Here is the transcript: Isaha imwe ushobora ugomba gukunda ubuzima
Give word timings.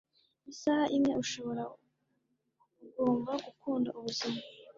Isaha 0.51 0.85
imwe 0.95 1.11
ushobora 1.23 1.63
ugomba 2.85 3.31
gukunda 3.45 3.89
ubuzima 3.97 4.39